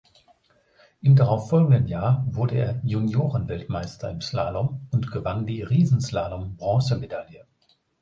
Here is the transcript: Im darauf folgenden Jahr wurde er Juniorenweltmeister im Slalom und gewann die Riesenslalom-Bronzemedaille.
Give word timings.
Im 1.03 1.15
darauf 1.15 1.49
folgenden 1.51 1.85
Jahr 1.87 2.25
wurde 2.27 2.55
er 2.55 2.81
Juniorenweltmeister 2.83 4.09
im 4.09 4.19
Slalom 4.19 4.87
und 4.89 5.11
gewann 5.11 5.45
die 5.45 5.61
Riesenslalom-Bronzemedaille. 5.61 7.45